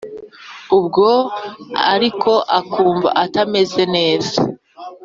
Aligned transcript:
ubwo 0.77 1.07
ariko 1.93 2.31
akumva 2.59 3.09
atameze 3.23 3.83
neza, 3.95 4.35